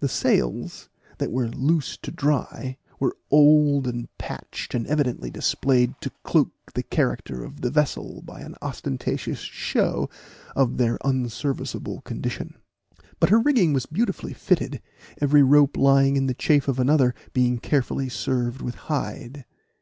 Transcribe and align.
The 0.00 0.10
sails, 0.10 0.90
that 1.16 1.30
were 1.30 1.48
loose 1.48 1.96
to 2.02 2.10
dry, 2.10 2.76
were 3.00 3.16
old, 3.30 3.86
and 3.86 4.06
patched, 4.18 4.74
and 4.74 4.86
evidently 4.86 5.30
displayed 5.30 5.94
to 6.02 6.10
cloak 6.22 6.50
the 6.74 6.82
character 6.82 7.42
of 7.44 7.62
the 7.62 7.70
vessel 7.70 8.20
by 8.20 8.42
an 8.42 8.56
ostentatious 8.60 9.38
show 9.38 10.10
of 10.54 10.76
their 10.76 10.98
unserviceable 11.02 12.02
condition; 12.02 12.58
but 13.20 13.30
her 13.30 13.40
rigging 13.40 13.72
was 13.72 13.86
beautifully 13.86 14.34
fitted, 14.34 14.82
every 15.18 15.42
rope 15.42 15.78
lying 15.78 16.18
in 16.18 16.26
the 16.26 16.34
chafe 16.34 16.68
of 16.68 16.78
another 16.78 17.14
being 17.32 17.56
carefully 17.56 18.10
served 18.10 18.60
with 18.60 18.74
hide. 18.74 19.46